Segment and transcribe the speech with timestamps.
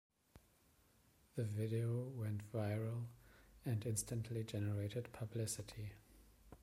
[1.35, 3.05] The video went viral
[3.63, 5.93] and instantly generated publicity.